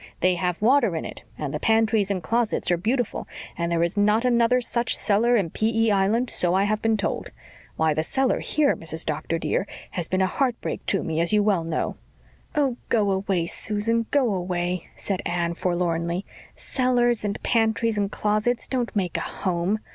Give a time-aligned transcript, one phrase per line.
[0.21, 3.95] They have water in it, and the pantries and closets are beautiful, and there is
[3.95, 5.69] not another such cellar in P.
[5.85, 5.91] E.
[5.91, 7.29] Island, so I have been told.
[7.75, 9.05] Why, the cellar here, Mrs.
[9.05, 11.97] Doctor, dear, has been a heart break to me, as well you know."
[12.55, 16.25] "Oh, go away, Susan, go away," said Anne forlornly.
[16.55, 19.77] "Cellars and pantries and closets don't make a HOME.